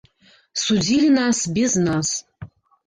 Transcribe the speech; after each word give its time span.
Судзілі 0.61 1.11
нас 1.19 1.43
без 1.59 1.79
нас. 1.87 2.17